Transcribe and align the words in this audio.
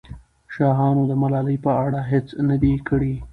شاهانو 0.55 1.01
د 1.07 1.11
ملالۍ 1.21 1.57
په 1.65 1.71
اړه 1.85 1.99
هېڅ 2.11 2.27
نه 2.49 2.55
دي 2.63 2.73
کړي. 2.87 3.15